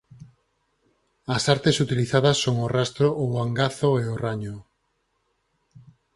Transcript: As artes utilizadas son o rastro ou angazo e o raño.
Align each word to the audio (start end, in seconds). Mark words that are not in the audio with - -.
As 1.35 1.43
artes 1.55 1.75
utilizadas 1.85 2.37
son 2.43 2.55
o 2.65 2.67
rastro 2.77 3.07
ou 3.23 3.29
angazo 3.45 3.89
e 4.01 4.03
o 4.13 4.15
raño. 4.25 4.55